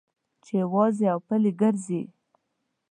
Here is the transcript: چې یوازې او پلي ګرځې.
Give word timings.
چې 0.43 0.51
یوازې 0.63 1.05
او 1.13 1.19
پلي 1.27 1.51
ګرځې. 1.61 2.01